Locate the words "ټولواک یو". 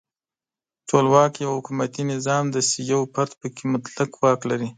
0.89-1.51